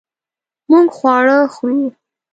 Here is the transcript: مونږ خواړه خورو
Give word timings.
مونږ 0.69 0.87
خواړه 0.97 1.37
خورو 1.55 1.85